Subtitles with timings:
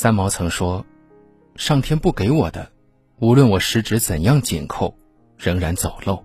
[0.00, 0.86] 三毛曾说
[1.58, 2.70] ：“上天不给我的，
[3.18, 4.96] 无论我十指怎样紧扣，
[5.36, 6.22] 仍然走漏；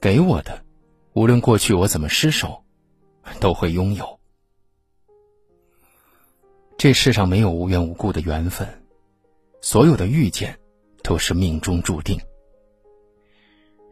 [0.00, 0.64] 给我的，
[1.12, 2.64] 无论过去我怎么失手，
[3.38, 4.18] 都会拥有。”
[6.76, 8.66] 这世上没有无缘无故的缘分，
[9.60, 10.58] 所有的遇见，
[11.04, 12.20] 都是命中注定。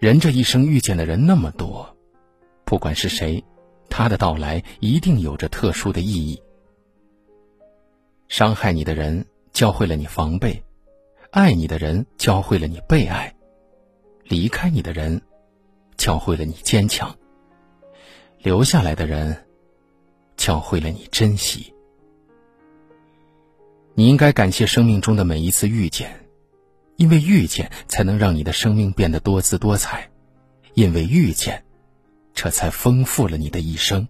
[0.00, 1.96] 人这一生遇见的人那么多，
[2.64, 3.44] 不管是谁，
[3.88, 6.42] 他的到来一定有着特殊的意义。
[8.28, 10.62] 伤害你的人教会了你防备，
[11.30, 13.34] 爱你的人教会了你被爱，
[14.24, 15.20] 离开你的人
[15.96, 17.16] 教会了你坚强，
[18.38, 19.46] 留下来的人
[20.36, 21.72] 教会了你珍惜。
[23.94, 26.20] 你应该感谢生命中的每一次遇见。
[26.96, 29.98] 因为遇见，才能让你的生命变得多姿多彩；
[30.74, 31.64] 因为遇见，
[32.34, 34.06] 这才丰富了你的一生。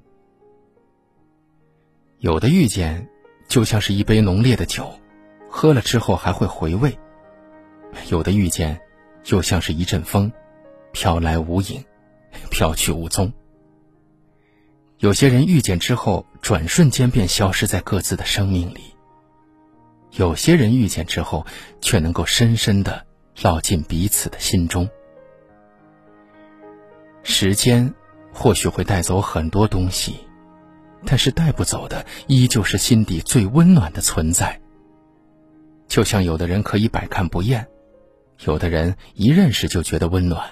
[2.19, 3.09] 有的遇见，
[3.49, 4.93] 就像是一杯浓烈的酒，
[5.49, 6.91] 喝了之后还会回味；
[8.09, 8.81] 有的遇见，
[9.23, 10.31] 就像是一阵风，
[10.93, 11.85] 飘来无影，
[12.51, 13.33] 飘去无踪。
[14.99, 18.95] 有些人遇见之后，转瞬间便消失在各自的生命里。
[20.13, 21.45] 有些人遇见之后，
[21.81, 23.05] 却能够深深的
[23.37, 24.89] 烙进彼此的心中。
[27.23, 27.93] 时间
[28.33, 30.15] 或许会带走很多东西，
[31.07, 34.61] 但是带不走的依旧是心底最温暖的存在。
[35.87, 37.67] 就像有的人可以百看不厌，
[38.45, 40.51] 有的人一认识就觉得温暖，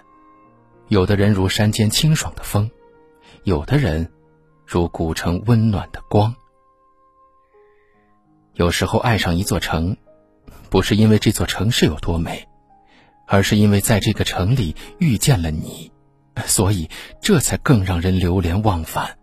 [0.89, 2.71] 有的人如山间清爽的风，
[3.45, 4.11] 有的人
[4.67, 6.35] 如古城温暖的光。
[8.55, 9.97] 有时候爱上一座城，
[10.69, 12.47] 不是因为这座城市有多美，
[13.27, 15.91] 而是因为在这个城里遇见了你，
[16.45, 16.89] 所以
[17.23, 19.17] 这才更让人流连忘返。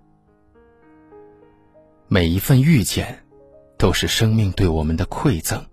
[2.11, 3.23] 每一份遇见，
[3.77, 5.63] 都是生命对我们的馈赠。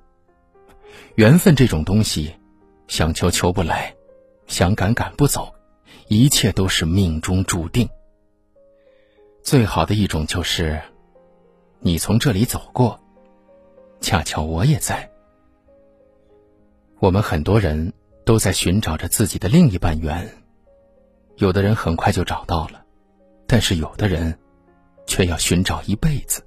[1.14, 2.34] 缘分这种东西，
[2.88, 3.96] 想求求不来，
[4.46, 5.54] 想赶赶不走，
[6.08, 7.88] 一切都是命中注定。
[9.42, 10.78] 最好的一种就是，
[11.80, 13.00] 你从这里走过。
[14.02, 15.10] 恰巧我也在。
[16.98, 17.94] 我们很多人
[18.26, 20.30] 都在寻找着自己的另一半缘，
[21.36, 22.84] 有的人很快就找到了，
[23.46, 24.38] 但是有的人
[25.06, 26.44] 却要寻找一辈子。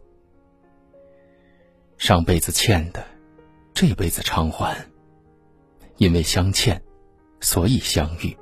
[1.98, 3.04] 上辈子欠的，
[3.74, 4.76] 这辈子偿还。
[5.98, 6.82] 因为相欠，
[7.42, 8.38] 所以相遇。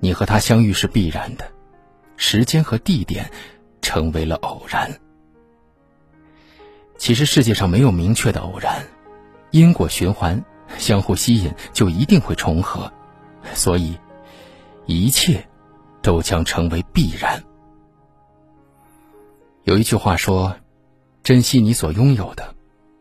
[0.00, 1.48] 你和他相遇是必然的，
[2.16, 3.30] 时间和地点
[3.80, 4.90] 成为了偶然。
[6.98, 8.84] 其实世界上没有明确的偶然，
[9.52, 10.44] 因果循环，
[10.78, 12.92] 相互吸引就一定会重合，
[13.54, 13.96] 所以
[14.86, 15.46] 一切
[16.02, 17.40] 都将成为必然。
[19.64, 20.54] 有一句话说
[21.24, 22.54] ：“珍惜你所拥有的，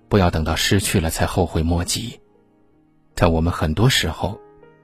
[0.07, 2.19] 不要等到失去了才后悔莫及。”
[3.15, 4.39] 但我们很多时候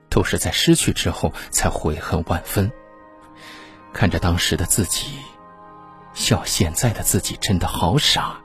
[0.09, 2.69] 都是在失去之后才悔恨万分，
[3.93, 5.07] 看着当时的自己，
[6.13, 8.39] 笑现在的自己真的好傻。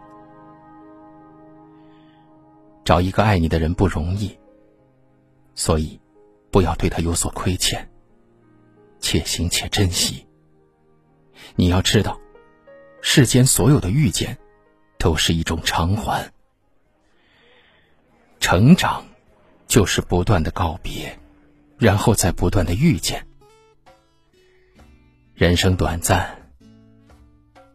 [2.84, 4.38] 找一个爱你的人不容易，
[5.56, 6.00] 所以
[6.52, 7.90] 不要对他有所亏欠，
[9.00, 10.24] 且行且珍惜。
[11.56, 12.18] 你要知道，
[13.06, 14.38] 世间所有的遇见，
[14.98, 16.32] 都是一种偿还。
[18.40, 19.04] 成长，
[19.68, 21.16] 就是不断的告别，
[21.78, 23.26] 然后再不断的遇见。
[25.34, 26.50] 人生短暂，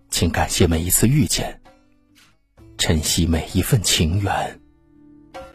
[0.10, 1.62] 请感谢每一次遇见，
[2.76, 4.59] 珍惜每一份情缘。